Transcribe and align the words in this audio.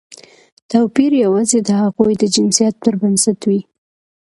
توپیر 0.71 1.11
یوازې 1.23 1.59
د 1.63 1.69
هغوی 1.81 2.13
د 2.17 2.23
جنسیت 2.35 2.73
پر 2.83 2.93
بنسټ 3.01 3.39
وي. 3.49 3.59